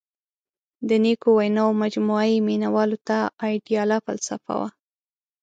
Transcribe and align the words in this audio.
•د 0.89 0.91
نیکو 1.03 1.29
ویناوو 1.37 1.79
مجموعه 1.83 2.25
یې 2.31 2.45
مینوالو 2.47 2.97
ته 3.07 3.17
آیډیاله 3.45 3.95
فلسفه 4.05 4.53
وه. 4.59 4.69